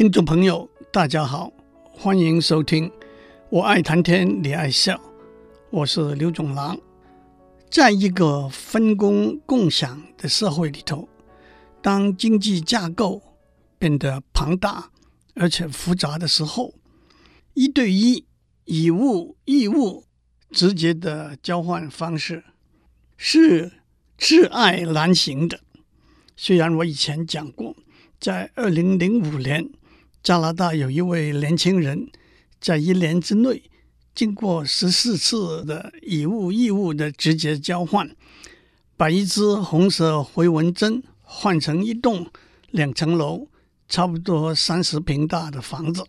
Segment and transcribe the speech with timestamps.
[0.00, 1.52] 听众朋友，大家好，
[1.92, 2.90] 欢迎收听。
[3.50, 4.98] 我爱谈天，你爱笑，
[5.68, 6.80] 我是刘总郎。
[7.68, 11.06] 在一个分工共享的社会里头，
[11.82, 13.20] 当经济架构
[13.78, 14.90] 变得庞大
[15.34, 16.72] 而且复杂的时候，
[17.52, 18.24] 一对一
[18.64, 20.06] 以物易物
[20.50, 22.42] 直接的交换方式
[23.18, 23.70] 是
[24.16, 25.60] 挚爱难行的。
[26.36, 27.76] 虽然我以前讲过，
[28.18, 29.68] 在二零零五年，
[30.22, 32.10] 加拿大有一位年轻人，
[32.60, 33.62] 在一年之内，
[34.14, 38.14] 经过十四次的以物易物的直接交换，
[38.98, 42.30] 把一只红色回纹针换成一栋
[42.70, 43.48] 两层楼、
[43.88, 46.04] 差不多三十平大的房子。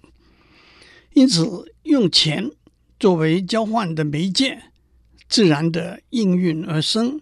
[1.14, 2.52] 因此，用钱
[3.00, 4.62] 作为交换的媒介，
[5.30, 7.22] 自然的应运而生。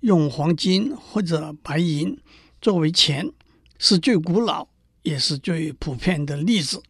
[0.00, 2.16] 用黄金或者白银。
[2.60, 3.32] 作为钱，
[3.78, 4.68] 是最古老
[5.08, 6.82] 也是最普遍的例子。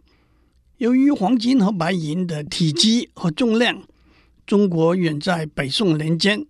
[0.78, 3.86] 由于黄金和白银的体积和重量，
[4.44, 6.44] 中国远在北宋年间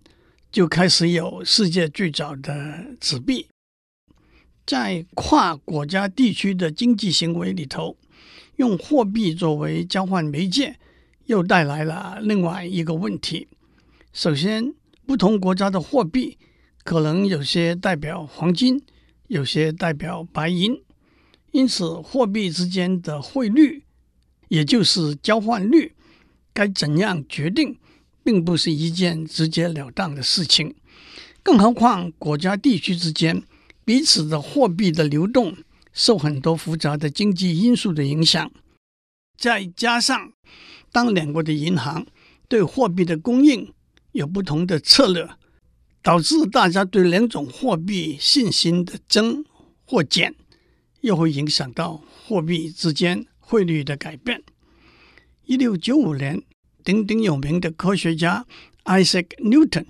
[0.51, 3.47] 就开始有世界最早的纸币。
[4.65, 7.95] 在跨国家地区的经济行为里头，
[8.55, 10.77] 用货币作为交换媒介，
[11.27, 13.47] 又带来了另外一个问题。
[14.11, 14.73] 首先，
[15.05, 16.37] 不同国家的货币
[16.83, 18.81] 可能有些代表黄金。
[19.29, 20.81] 有些代表白银，
[21.51, 23.83] 因此货币之间的汇率，
[24.47, 25.93] 也就是交换率，
[26.53, 27.77] 该怎样决定，
[28.23, 30.75] 并不是一件直截了当的事情。
[31.41, 33.43] 更何况国家地区之间
[33.83, 35.55] 彼此的货币的流动，
[35.93, 38.51] 受很多复杂的经济因素的影响。
[39.37, 40.31] 再加上，
[40.91, 42.05] 当两国的银行
[42.47, 43.73] 对货币的供应
[44.11, 45.29] 有不同的策略。
[46.01, 49.43] 导致大家对两种货币信心的增
[49.85, 50.33] 或减，
[51.01, 54.43] 又会影响到货币之间汇率的改变。
[55.45, 56.41] 一六九五年，
[56.83, 58.45] 鼎鼎有名的科学家
[58.85, 59.85] Isaac Newton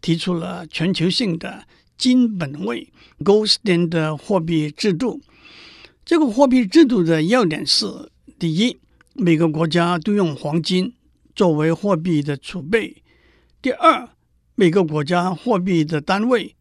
[0.00, 1.66] 提出了全球性的
[1.96, 5.20] 金本位 （Gold Standard） 货币制度。
[6.04, 7.86] 这个货币制度的要点是：
[8.38, 8.78] 第一，
[9.14, 10.92] 每个国家都用黄金
[11.34, 13.02] 作为货币的储备；
[13.62, 14.08] 第二，
[14.54, 16.56] 每个国家货币的单位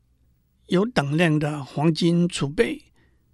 [0.68, 2.84] 有等量的黄金储备。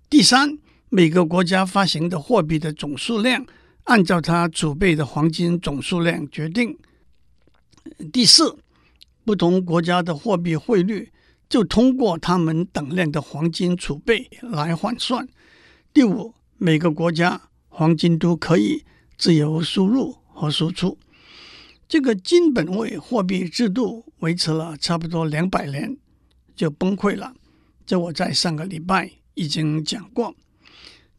[0.09, 0.57] 第三，
[0.89, 3.45] 每个国家发行的货币的总数量
[3.83, 6.75] 按照它储备的黄金总数量决定。
[8.11, 8.57] 第四，
[9.23, 11.11] 不同国家的货币汇率
[11.47, 15.29] 就通过他们等量的黄金储备来换算。
[15.93, 18.83] 第五，每个国家黄金都可以
[19.15, 20.97] 自由输入和输出。
[21.87, 25.95] 这个金本位货币制度维持了差不多两百年，
[26.55, 27.35] 就崩溃了。
[27.85, 30.35] 这我在上个礼拜已经讲过。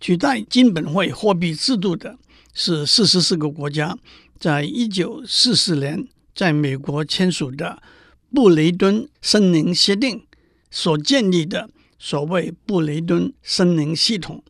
[0.01, 2.19] 取代金本位货币制度的
[2.55, 3.99] 是四十四个国家
[4.39, 7.83] 在一九四四年在美国签署的
[8.33, 10.25] 布雷顿森林协定
[10.71, 14.43] 所建立的所谓布雷顿森林系统。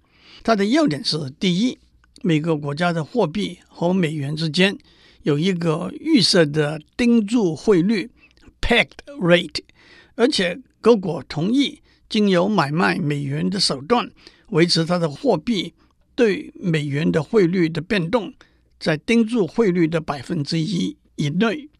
[0.43, 1.79] 它的要点是：第一，
[2.23, 4.79] 每个国家的货币和美元之间。
[5.23, 8.11] 有一个预设的盯住汇率
[8.63, 9.61] （pegged rate），
[10.15, 14.11] 而且各国同意经由买卖美元的手段
[14.49, 15.73] 维持它的货币
[16.15, 18.35] 对美元的汇率的变动
[18.79, 21.71] 在盯住汇率的百分之一以内。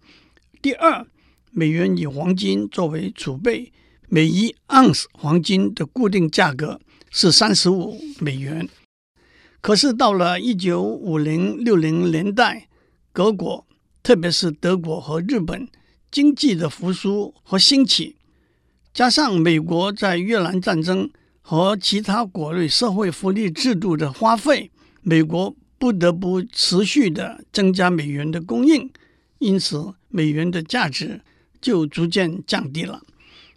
[0.63, 1.07] 第二，
[1.51, 3.73] 美元以黄金作为储备，
[4.09, 6.81] 每一盎司黄金的固定价格
[7.11, 8.69] 是三十五美元。
[9.61, 12.69] 可是到了一九五零六零年代，
[13.13, 13.67] 德国，
[14.03, 15.69] 特别是德国和日本
[16.11, 18.17] 经济的复苏和兴起，
[18.93, 21.09] 加上美国在越南战争
[21.41, 24.71] 和其他国内社会福利制度的花费，
[25.03, 28.91] 美国不得不持续的增加美元的供应，
[29.39, 31.21] 因此美元的价值
[31.61, 33.03] 就逐渐降低了。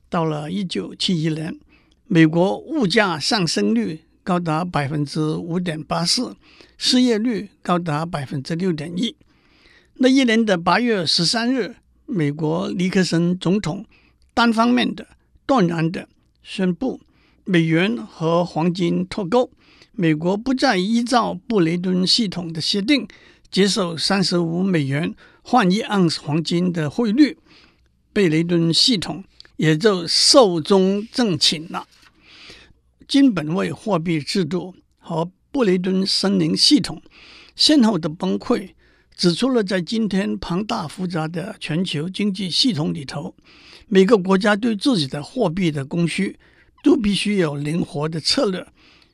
[0.10, 1.60] 到了一九七一年，
[2.06, 6.36] 美国物价上升率高达百分之五点八四，
[6.78, 9.16] 失业率高达百分之六点一。
[9.96, 11.76] 那一年的八月十三日，
[12.06, 13.86] 美国尼克森总统
[14.34, 15.08] 单方面的、
[15.46, 16.08] 断然的
[16.42, 17.02] 宣布，
[17.46, 19.52] 美元和黄金脱钩，
[19.92, 23.08] 美国不再依照布雷顿系统的协定
[23.52, 27.38] 接受三十五美元换一盎司黄金的汇率，
[28.12, 29.24] 布雷顿系统
[29.58, 31.88] 也就寿终正寝了。
[33.08, 37.02] 金本位货币制度和布雷顿森林系统
[37.56, 38.72] 先后的崩溃。
[39.16, 43.36] 指出了，在今天庞大复杂的全球经济系统里头，
[43.88, 46.38] 每个国家对自己的货币的供需
[46.84, 48.66] 都必须有灵活的策略，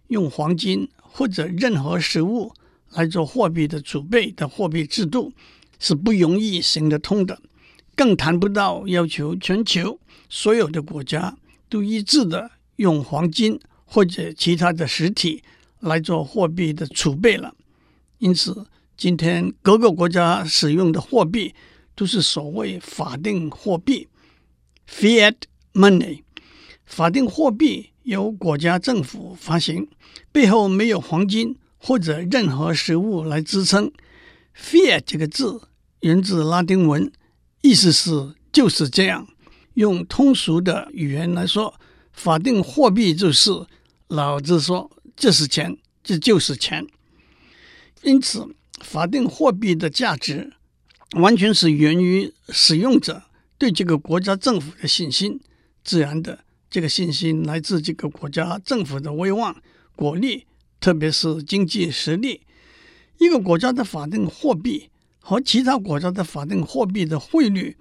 [0.08, 2.52] 用黄金或者任何实物
[2.92, 5.32] 来做货币的储备的货币制度
[5.80, 7.40] 是不容易行得通的，
[7.96, 10.00] 更谈不到要求全球
[10.30, 11.38] 所有的国家
[11.68, 15.44] 都一致的用黄金或者其他的实体
[15.82, 17.54] 来做货币的储备了。
[18.18, 18.66] 因此，
[19.00, 21.56] 今天各个国家使用的货币
[21.96, 24.10] 都是所谓法定货币
[24.90, 25.36] （fiat
[25.74, 26.24] money）。
[26.86, 29.88] 法定货币由国家政府发行，
[30.34, 33.90] 背后没有黄金或者任何实物来支撑。
[34.54, 35.62] fiat 这个字
[36.02, 37.10] 源自拉丁文，
[37.62, 39.26] 意思是就是这样。
[39.76, 41.74] 用通俗的语言来说，
[42.12, 43.66] 法定货币就是
[44.10, 46.86] 老子说这是钱，这就是钱。
[48.02, 48.46] 因此，
[48.82, 50.54] 法定货币的价值
[51.14, 53.24] 完全是源于使用者
[53.58, 55.40] 对这个国家政府的信心。
[55.84, 59.56] 自然的，这个信心来自这个国家政府的威望、
[59.96, 60.46] 国力，
[60.80, 62.42] 特别是经济实力。
[63.18, 64.90] 一个国家的法定货币
[65.20, 67.76] 和其他国家的法定货币的汇率，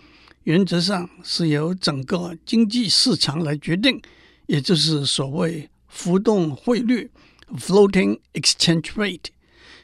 [0.44, 4.00] 原则上是由整个经济市场来决定，
[4.46, 7.10] 也就是所谓浮动汇率
[7.56, 9.26] （floating exchange rate）。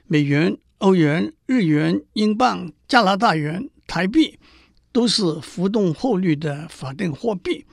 [0.06, 4.38] 美元、欧元、日元、英镑、加拿大元、台币
[4.92, 7.64] 都是浮动汇率的法定货币，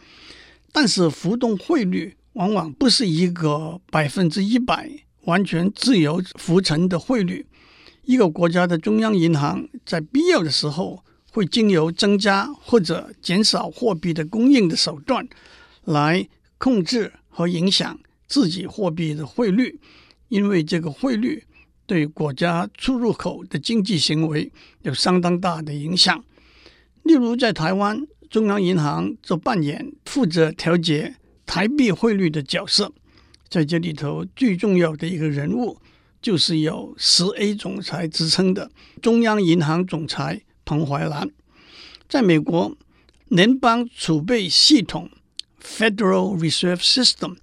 [0.71, 4.89] 但是浮动汇率往往不是一个百分之一百
[5.23, 7.45] 完全自由浮沉的汇率。
[8.03, 15.27] 一个国家的中央银行在必要的时候会经由增加或者减少货币的供应的手段
[15.83, 16.27] 来
[16.57, 19.79] 控制和影响自己货币的汇率，
[20.29, 21.43] 因为这个汇率。
[21.91, 24.49] 对国家出入口的经济行为
[24.83, 26.23] 有相当大的影响。
[27.03, 32.93] 例如，在台湾，中央银行就扮演负责调节台币汇率的角色。
[33.49, 35.77] 在这里头，最重要的一个人物
[36.21, 38.71] 就是有十 A 总裁之称的
[39.01, 41.29] 中央银行总裁彭淮南。
[42.07, 42.77] 在美国，
[43.27, 45.09] 联邦储备系统
[45.61, 47.35] （Federal Reserve System）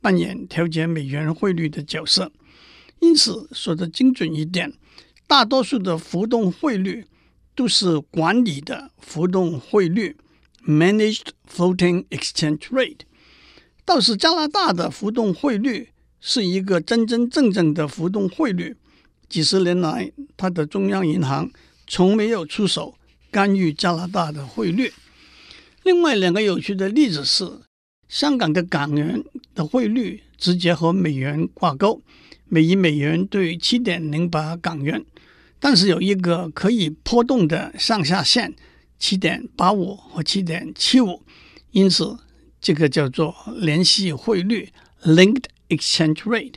[0.00, 2.30] 扮演调节美元汇率的角色。
[3.00, 4.72] 因此，说的精准一点，
[5.26, 7.06] 大多数的浮动汇率
[7.54, 10.16] 都是管理的浮动汇率
[10.66, 13.00] （managed floating exchange rate）。
[13.84, 15.90] 倒是加拿大的浮动汇率
[16.20, 18.76] 是一个真真正正的浮动汇率。
[19.28, 21.50] 几十年来，它的中央银行
[21.86, 22.96] 从没有出手
[23.30, 24.92] 干预加拿大的汇率。
[25.84, 27.60] 另外两个有趣的例子是，
[28.08, 29.22] 香港的港元
[29.54, 32.02] 的汇率直接和美元挂钩。
[32.48, 35.04] 每一美元兑七点零八港元，
[35.58, 38.54] 但是有一个可以波动的上下限，
[39.00, 41.22] 七点八五和七点七五，
[41.72, 42.16] 因此
[42.60, 44.68] 这个叫做联系汇率
[45.02, 46.54] （linked exchange rate）。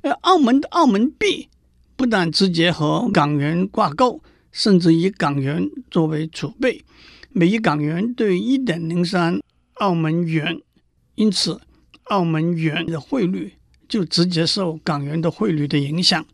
[0.00, 1.48] 而澳门的澳门币
[1.94, 6.82] 不但直接和港元挂钩，甚至以港元作为储备，
[7.32, 9.38] 每一港元兑一点零三
[9.74, 10.62] 澳门元，
[11.16, 11.60] 因此
[12.04, 13.57] 澳门元的汇率。
[13.88, 16.26] 就直接受港元的汇率的影响。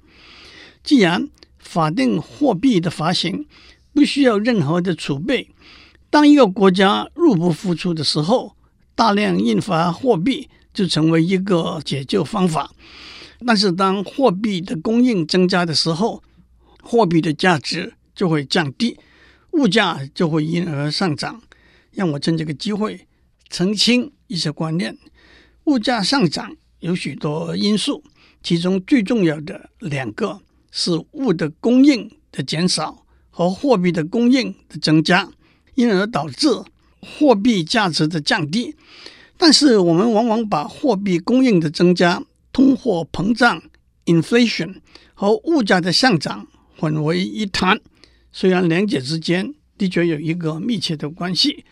[0.83, 3.47] 既然法定货币的发行
[3.93, 5.49] 不需要任何的储备，
[6.11, 8.55] 当一个国家入不敷出的时候，
[8.95, 12.71] 大量印发货币就成为一个解救方法。
[13.47, 16.23] 但是当货币的供应增加的时候，
[16.83, 18.99] 货币的价值就会降低，
[19.53, 21.43] 物价就会因而上涨。
[21.93, 23.07] 让我趁这个机会
[23.49, 24.97] 澄清一些观念：
[25.65, 26.57] 物价上涨。
[26.85, 28.05] 有许多因素，
[28.43, 30.39] 其中最重要的两个
[30.71, 35.31] 是物的供应的减少和货币的供应的增加，
[35.77, 36.47] 因而导致
[37.01, 38.77] 货币价值的降低。
[39.39, 42.23] 但是我们往往把货币供应的增加、
[42.53, 43.63] 通货膨胀
[44.05, 44.75] （inflation）
[45.15, 47.81] 和物价的上涨混为一谈，
[48.31, 51.65] 虽然两者之间的确有一个密切的关系。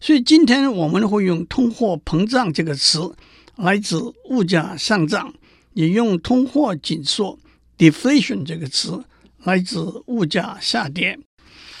[0.00, 3.14] 所以今天我们会用“通货膨胀”这个词。
[3.56, 5.34] 来自物价上涨，
[5.74, 7.38] 也用通货紧缩
[7.76, 9.04] （deflation） 这个词
[9.44, 11.18] 来自物价下跌。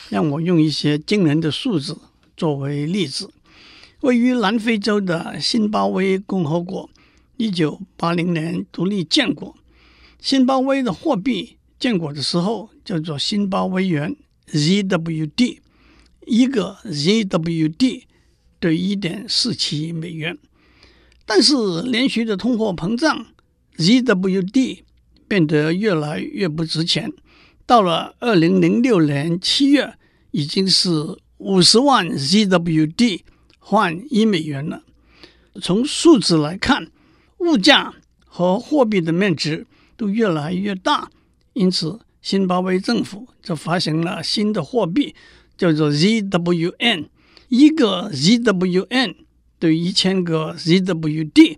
[0.08, 1.96] 让我用一些惊人的数字
[2.36, 3.30] 作为例子。
[4.00, 6.90] 位于南非洲的新巴威共和国，
[7.36, 9.56] 一九八零年独立建国。
[10.20, 14.14] 新巴威的货币建国的时候叫做新巴威元
[14.50, 15.58] （ZWD），
[16.26, 18.02] 一个 ZWD
[18.60, 20.36] 兑一点四七美元。
[21.24, 23.26] 但是连续的通货膨胀
[23.76, 24.80] ，ZWD
[25.28, 27.12] 变得越来越不值钱。
[27.64, 29.94] 到了二零零六年七月，
[30.32, 33.20] 已经是五十万 ZWD
[33.58, 34.82] 换一美元了。
[35.60, 36.90] 从数字来看，
[37.38, 41.10] 物价和货币的面值都越来越大，
[41.52, 45.14] 因此新巴威政府就发行了新的货币，
[45.56, 47.06] 叫做 ZWN。
[47.48, 49.14] 一个 ZWN
[49.62, 51.56] 对一千个 ZWD，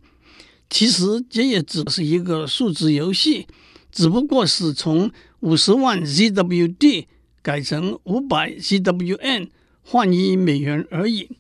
[0.69, 3.47] 其实这也只是一个数字游戏，
[3.91, 7.07] 只不过是从五十万 ZWD
[7.41, 9.49] 改成五百 ZWN
[9.81, 11.31] 换一美元而已。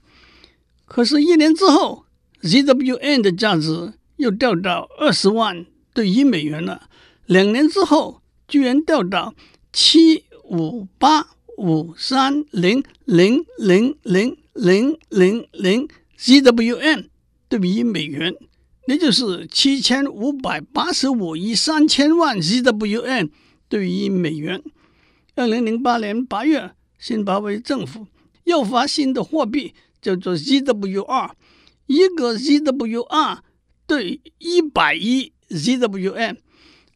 [0.86, 2.06] 可是，一年之后
[2.40, 6.88] ，ZWN 的价值又掉到二十万对一美元了。
[7.26, 9.34] 两年之后，居然掉到
[9.70, 11.26] 七五八
[11.58, 14.38] 五三零零零零。
[14.54, 17.08] 零零零 ZWN
[17.48, 18.34] 兑一美元，
[18.86, 23.30] 那就是七千五百八十五亿三千万 ZWN
[23.68, 24.62] 兑一美元。
[25.34, 28.06] 二零零八年八月，新巴威政府
[28.44, 31.30] 又发新的货币，叫做 ZWR，
[31.86, 33.38] 一个 ZWR
[33.86, 36.36] 对一百亿 ZWN。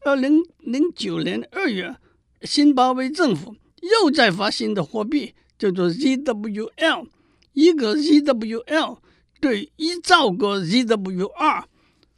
[0.04, 1.96] 二零零九年二月，
[2.42, 7.08] 新巴威政府又再发新的货币，叫做 ZWL。
[7.54, 8.98] 一个 ZWL
[9.40, 11.64] 对一兆个 ZWR，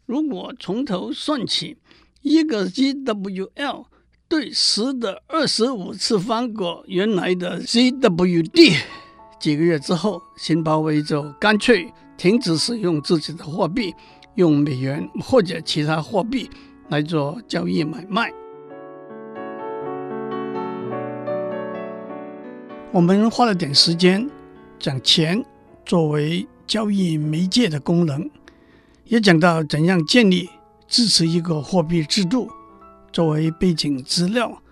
[0.07, 1.77] 如果从头算起，
[2.23, 3.85] 一个 ZWL
[4.29, 8.77] 对十的二十五次方个原来的 ZWD。
[9.39, 13.95] 几个月之后，新巴威就干脆停止使用自己的货币，
[14.35, 16.49] 用美元或者其他货币
[16.89, 18.33] 来做交易买卖。
[22.93, 24.29] 我们花了点时间。
[24.79, 25.45] 讲钱
[25.85, 28.31] 作为交易媒介的功能，
[29.07, 30.49] 也讲到怎样建立
[30.87, 32.49] 支持一个货币制度，
[33.12, 34.62] 作为背景资料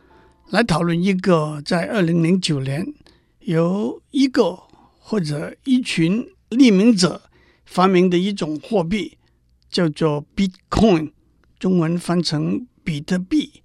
[0.50, 2.94] 来讨论一个在二零零九年
[3.40, 4.56] 由一个
[5.00, 7.20] 或者一群匿名者
[7.66, 9.18] 发明的一种货币，
[9.68, 11.10] 叫做 Bitcoin，
[11.58, 13.64] 中文翻成比特币。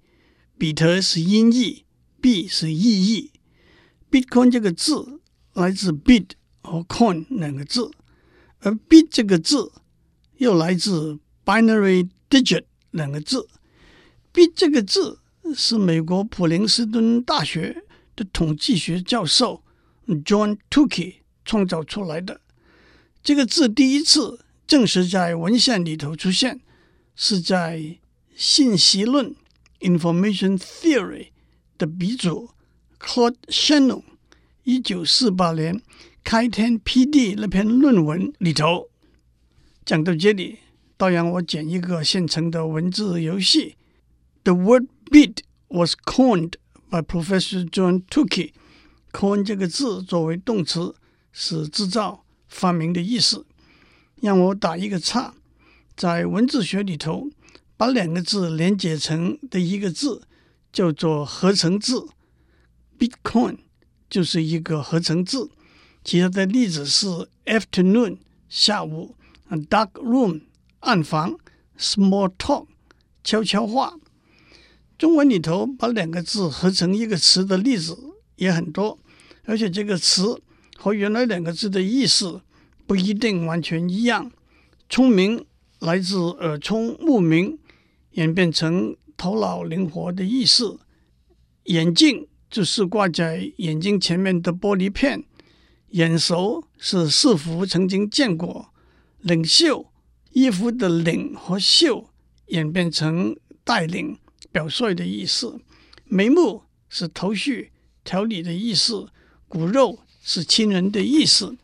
[0.58, 1.84] 比特是音译，
[2.20, 3.30] 币是意义。
[4.10, 5.20] Bitcoin 这个字。
[5.52, 6.30] 来自 bit
[6.62, 7.88] 和 coin 两个字，
[8.64, 9.70] 而 bit 这个字
[10.38, 13.46] 又来自 binary digit 两个字。
[14.32, 15.20] bit 这个字
[15.54, 17.84] 是美国普林斯顿大学
[18.16, 19.62] 的统计学教授
[20.06, 22.40] John Tukey 创造出来的。
[23.22, 26.60] 这个字第一次正式在文献里头出现，
[27.14, 27.98] 是在
[28.34, 29.34] 信息论
[29.80, 31.28] information theory
[31.76, 32.50] 的鼻祖
[32.98, 34.02] Claude Shannon。
[34.62, 35.82] 一九四八年
[36.24, 38.88] 开天辟地那篇论文里头，
[39.84, 40.58] 讲到这里，
[40.96, 43.76] 倒让我剪一个现成的文字游戏。
[44.42, 46.54] The word bit was coined
[46.88, 48.52] by Professor John Tukey。
[49.12, 50.94] coin 这个字作为动词，
[51.30, 53.44] 是制造、发明的意思。
[54.22, 55.34] 让我打一个叉，
[55.94, 57.28] 在文字学里头，
[57.76, 60.22] 把两个字连接成的一个字
[60.72, 62.08] 叫做合成字
[62.98, 63.58] ，Bitcoin。
[64.10, 65.50] 就是一个合成字，
[66.04, 67.06] 其他的例子是
[67.46, 68.18] afternoon
[68.48, 69.16] 下午
[69.48, 70.42] ，dark room
[70.80, 71.36] 暗房
[71.78, 72.66] ，small talk
[73.24, 73.98] 悄悄话。
[74.98, 77.96] 中文里头把两个字合成一个词的例子
[78.36, 78.98] 也很多，
[79.44, 80.40] 而且这个词
[80.76, 82.42] 和原来两个字的意思
[82.86, 84.30] 不一定完全一样。
[84.90, 85.46] 聪明
[85.78, 87.58] 来自耳聪目明，
[88.12, 90.78] 演变成头脑灵活的意思。
[91.64, 92.28] 眼镜。
[92.50, 95.24] 就是挂在眼睛前面的玻璃片，
[95.94, 98.72] 眼熟是似乎曾经见过。
[99.20, 99.86] 领袖
[100.32, 102.10] 衣服的领和袖
[102.48, 104.18] 演变成带领
[104.50, 105.60] 表率的意思。
[106.06, 107.70] 眉目是头绪
[108.02, 109.08] 条理的意思。
[109.46, 111.56] 骨肉是亲人的意思。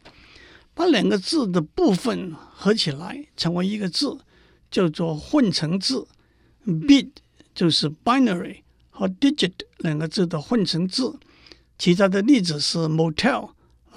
[0.75, 4.21] 把两个字的部分合起来成为一个字，
[4.71, 6.07] 叫做混成字。
[6.65, 7.09] Bit
[7.53, 8.61] 就是 binary。
[8.91, 11.19] 和 digit 两个字的混成字，
[11.77, 13.51] 其他的例子是 motel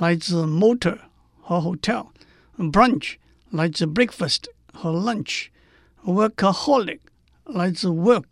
[0.04, 0.98] 来自 motor
[1.40, 3.14] 和 hotel，brunch
[3.52, 7.00] 来自 breakfast 和 lunch，workaholic
[7.46, 8.26] 来自 work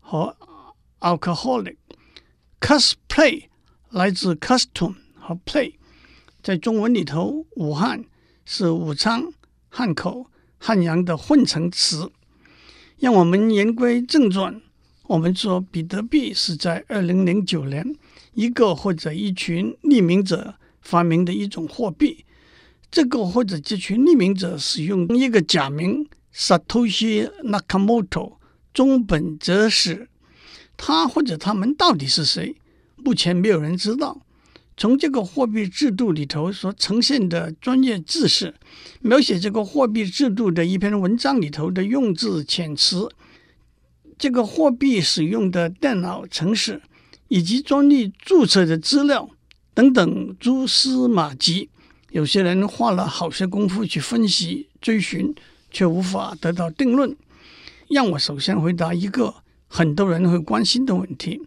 [0.00, 0.34] 和
[1.00, 3.48] alcoholic，cosplay
[3.90, 5.74] 来自 custom 和 play。
[6.42, 8.02] 在中文里头，武汉
[8.46, 9.30] 是武昌、
[9.68, 12.10] 汉口、汉阳的混成词。
[12.98, 14.62] 让我们言归正传。
[15.02, 17.94] 我们说，比特币是在二零零九年
[18.32, 22.24] 一个或者一群匿名者发明的一种货币。
[22.90, 28.34] 这个或者这群匿名者使用一个假名 Satoshi Nakamoto，
[28.74, 30.08] 中本哲史。
[30.76, 32.56] 他或者他们到底是谁？
[32.96, 34.22] 目前没有人知道。
[34.76, 38.54] 从这个货币制度里头所呈现的专业知识，
[39.02, 43.08] 描写这个货币制度的一篇文章里头的用字遣词。
[44.18, 46.80] 这个货币使用的电脑程式
[47.28, 49.28] 以及专利注册的资料
[49.72, 51.70] 等等蛛丝马迹，
[52.10, 55.34] 有些人花了好些功夫去分析追寻，
[55.70, 57.16] 却无法得到定论。
[57.88, 59.34] 让我首先回答一个
[59.66, 61.40] 很多人会关心的问题：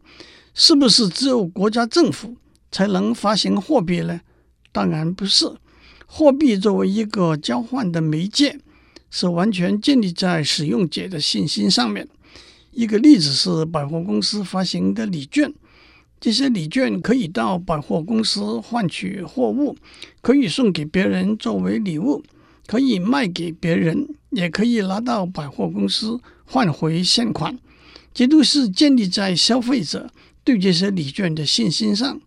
[0.53, 2.35] 是不是只有国家政府
[2.71, 4.21] 才能发行货币呢？
[4.71, 5.51] 当然不是。
[6.05, 8.59] 货币作为一个交换的媒介，
[9.09, 12.07] 是完全建立在使用者的信心上面。
[12.71, 15.53] 一个例子是百货公司发行的礼券，
[16.23, 19.75] 这些礼券可以到百货公司换取货物，
[20.21, 22.23] 可以送给别人作为礼物，
[22.65, 27.59] 可以卖给别人，也可以拿到百货公司换回现款，
[28.13, 30.09] 这都是建立在消费者
[30.45, 32.21] 对这些礼券的信心上。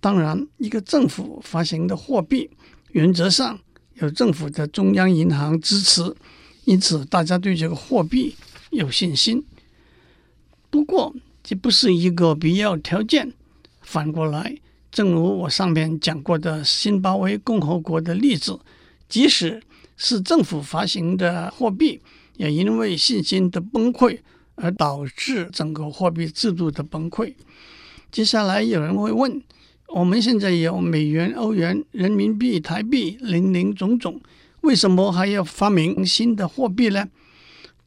[0.00, 2.50] 当然，一个政府发行的货币，
[2.90, 3.60] 原则上
[4.00, 6.12] 有政府的中央银行支持，
[6.64, 8.34] 因此大家对这个货币
[8.70, 9.44] 有信心。
[10.68, 11.14] 不过，
[11.48, 13.32] 这不是一个必要条件。
[13.80, 14.58] 反过来，
[14.90, 18.58] 正如我上面讲过的，辛巴威共和国的例子，
[19.08, 19.62] 即使
[19.96, 22.00] 是政府发行的货币，
[22.36, 24.18] 也因为信心的崩溃
[24.56, 27.32] 而导致整个货币制度的崩溃。
[28.10, 29.40] 接下来有人会问：
[29.94, 34.20] 我们现在有美元、欧元、人民币、台币，林林总总，
[34.62, 37.06] 为什么还要发明新的货币呢？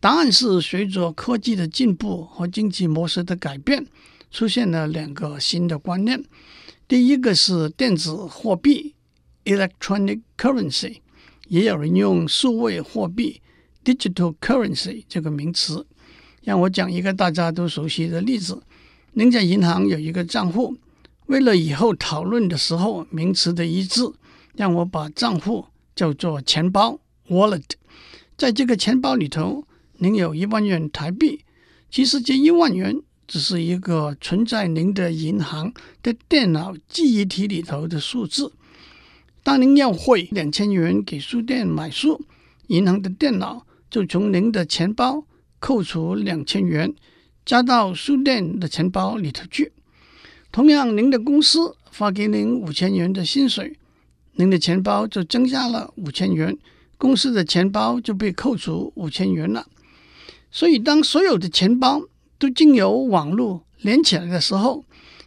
[0.02, 3.86] 答案是，随着科技的进步和经济模式的改变，
[4.32, 6.24] 出现了两个新的观念。
[6.88, 8.96] 第一个是电子货币
[9.44, 11.00] （electronic currency），
[11.50, 13.42] 也有人用数位货币
[13.84, 15.86] （digital currency） 这个名词。
[16.44, 18.64] 让我讲一个大家都熟悉的例子：
[19.12, 20.78] 您在银行有一个账户，
[21.26, 24.10] 为了以后讨论的时候名词的一致，
[24.56, 26.98] 让我把账户叫做钱包
[27.28, 27.72] （wallet）。
[28.38, 29.66] 在这个钱包里头。
[30.02, 31.42] 您有一万元台币，
[31.92, 38.54] 其实这一万元只是一个存在您的银行的电脑记忆体里头的数字。
[39.44, 42.24] 当您要汇两千元给书店买书，
[42.68, 45.26] 银行的电脑就从您的钱包
[45.60, 46.94] 扣除两千元，
[47.46, 49.74] 加到书店的钱包里头去。
[50.50, 53.78] 同样，您的公司发给您五千元的薪水，
[54.36, 56.58] 您的钱包就增加了五千元，
[56.98, 59.68] 公司的钱包就被扣除五千元了。
[60.52, 62.02] 所以，当所有的钱包
[62.38, 64.84] 都经由网络连起来的时候，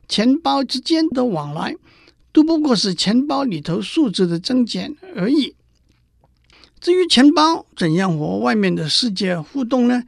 [0.09, 1.77] 钱包之间的往来
[2.33, 5.55] 都不过是钱包里头数字的增减而已。
[6.81, 10.03] 至于钱包怎样和外面的世界互动呢？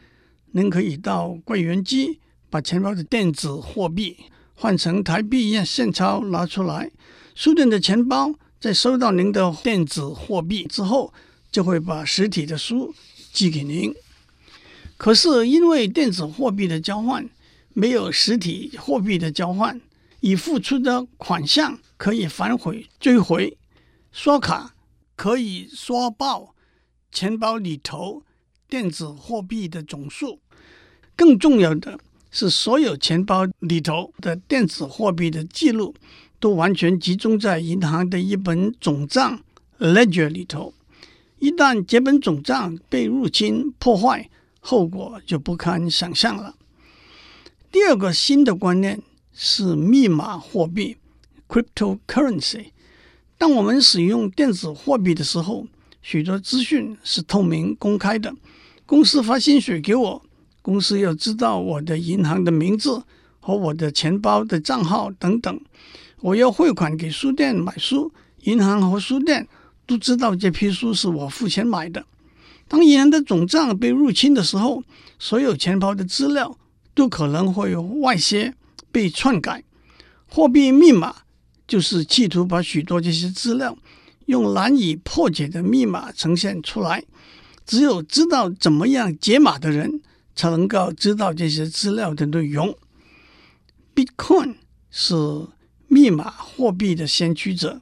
[0.53, 2.19] 您可以到柜员机
[2.51, 4.17] 把钱包的电子货币
[4.55, 6.91] 换成台币现钞拿出来，
[7.35, 11.13] 书店的钱包在收到您的电子货币之后，
[11.53, 12.93] 就会把实体的书
[13.33, 13.95] 寄给您。
[14.97, 17.29] 可是，因为电子货币的交换
[17.73, 19.81] 没有实体货币的交换，
[20.21, 23.59] 已付出的款项可以反悔追回，
[24.13, 24.75] 刷卡
[25.17, 26.55] 可以刷爆
[27.11, 28.23] 钱包里头
[28.69, 30.41] 电子货币的总数。
[31.17, 31.99] 更重要的
[32.31, 35.95] 是，所有钱包里头的电子货币的记录
[36.41, 39.41] 都完全集中在银行的一本总账
[39.79, 40.73] ledger 里头。
[41.39, 44.31] 一旦这本总账被入侵破坏，
[44.67, 46.55] 后果就不堪想象了。
[47.71, 50.97] 第二个新的观念是密码货币
[51.47, 52.69] （cryptocurrency）。
[53.37, 55.67] 当我们使用电子货币的时候，
[56.01, 58.35] 许多资讯是透明公开的。
[58.87, 60.23] 公司发薪水给我，
[60.63, 63.03] 公司要知道我的银行的名字
[63.41, 65.61] 和我的钱包的账号等等。
[66.21, 68.11] 我要汇款给书店买书，
[68.45, 69.47] 银行和书店
[69.85, 72.07] 都知道这批书是我付钱买的。
[72.67, 74.83] 当银行的总账被入侵的时候，
[75.19, 76.59] 所有钱包的资料
[76.95, 78.55] 都可能会有外泄、
[78.91, 79.63] 被篡改。
[80.27, 81.15] 货币密码
[81.69, 83.77] 就是企图把许多这些资料
[84.27, 87.05] 用难以破解的密码呈现出来。
[87.67, 90.01] 只有知道怎么样解码的人，
[90.35, 92.77] 才能够知道这些资料的内容。
[93.95, 94.57] Bitcoin
[94.91, 95.15] 是
[95.87, 97.81] 密码货币的先驱者。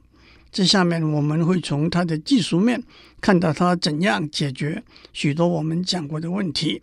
[0.51, 2.83] 这下面我们会从它的技术面
[3.23, 4.83] 看到它怎样解决
[5.13, 6.81] 许多我们讲过的问题。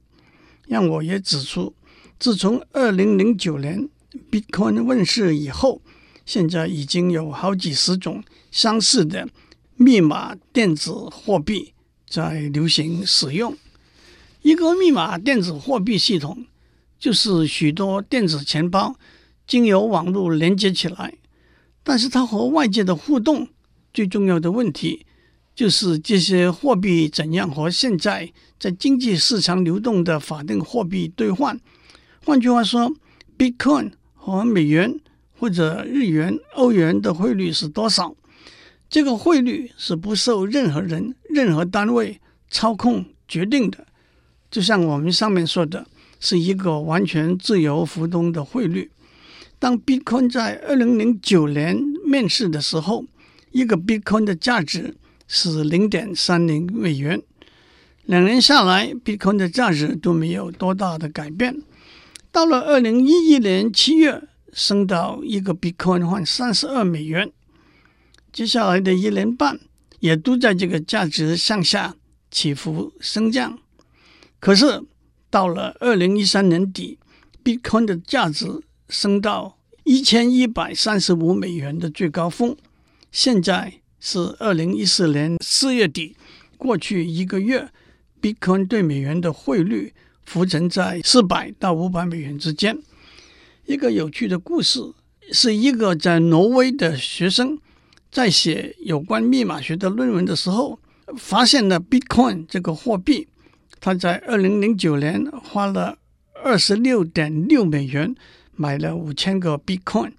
[0.66, 1.74] 让我也指出，
[2.18, 3.86] 自从二零零九年
[4.30, 5.82] Bitcoin 问世以后，
[6.24, 9.28] 现在已经有好几十种相似的
[9.76, 11.74] 密码电子货币
[12.08, 13.54] 在流行使用。
[14.40, 16.46] 一个密码电子货币系统
[16.98, 18.96] 就是许多电子钱包
[19.46, 21.12] 经由网络连接起来，
[21.82, 23.48] 但是它和外界的互动。
[23.92, 25.04] 最重要的问题
[25.54, 31.60] 就是这些货币怎样和现在在经济市场流动的法定货币兑换，
[32.24, 32.92] 换句话说
[33.36, 35.00] ，Bitcoin 和美元
[35.38, 38.14] 或者日元、欧元的汇率是多少？
[38.88, 43.86] 这个汇率是不受任何人、任何单位操控决定的。
[44.50, 45.86] 就像我们上面说的，
[46.18, 48.90] 是一个完全自由浮动的汇率。
[49.58, 53.04] 当 Bitcoin 在二零零九年面世的时候，
[53.52, 54.96] 一个 Bitcoin 的价值
[55.32, 57.22] 是零点三零美元。
[58.04, 61.62] 两年下来，Bitcoin 的价值都没有多大的改变。
[62.32, 67.30] 到了二零一一年七月，升到一个 Bitcoin 换三十二美元。
[68.32, 69.60] 接下来的一年半，
[70.00, 71.94] 也都在这个价值向下
[72.28, 73.56] 起伏升降。
[74.40, 74.82] 可是
[75.30, 76.98] 到了二零一三年底
[77.44, 82.56] ，Bitcoin 的价值升到一千一百三十五美元的最高峰。
[83.12, 86.16] 现在是二零一四年四月底，
[86.56, 87.68] 过去一个月
[88.20, 89.92] ，Bitcoin 对美元的汇率
[90.24, 92.78] 浮沉在四百到五百美元之间。
[93.66, 94.80] 一个有趣的故事，
[95.32, 97.58] 是一个在挪威的学生。
[98.10, 100.80] 在写有关密码学的论文的时候，
[101.16, 103.28] 发现了 Bitcoin 这个货币。
[103.78, 105.96] 他在二零零九年花了
[106.42, 108.14] 二十六点六美元
[108.56, 110.12] 买了五千个 Bitcoin。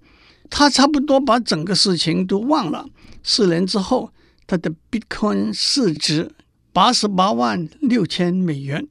[0.54, 2.86] 他差不多把整个事情都忘了。
[3.22, 4.12] 四年之后，
[4.46, 6.30] 他的 Bitcoin 市值
[6.74, 8.86] 八十八万六千美元。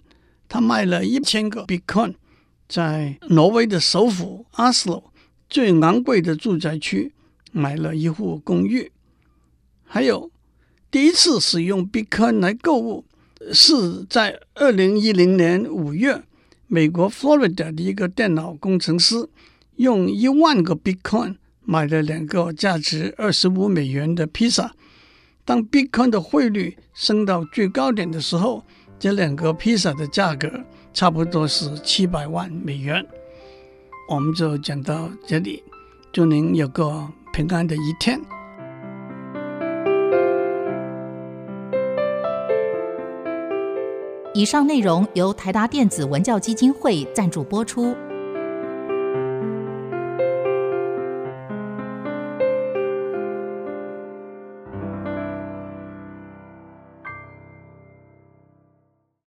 [0.50, 2.16] 他卖了一千个 Bitcoin，
[2.68, 5.04] 在挪威的首府 Oslo
[5.48, 7.14] 最昂贵的住宅区。
[7.54, 8.94] 买了一户公寓，
[9.84, 10.32] 还有
[10.90, 13.04] 第一次使用 Bitcoin 来购物，
[13.52, 16.24] 是在二零一零年五月，
[16.68, 19.28] 美国 Florida 的一个电脑工程师
[19.76, 24.74] 用一万个 Bitcoin 买了两个价值二十五美元的披萨。
[25.44, 28.64] 当 Bitcoin 的汇率升到最高点的时候，
[29.00, 30.50] 这两个披萨的价格
[30.94, 33.06] 差不多是七百万美元。
[34.08, 35.64] 我们就讲到这里，
[36.12, 38.20] 祝您有个平安的一天。
[44.34, 47.96] 以上内容由台达电子文教基金会赞助播出。